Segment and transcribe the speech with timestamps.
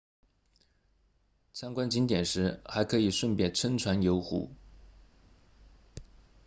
[1.53, 4.49] 参观景点时还可以顺便乘船游湖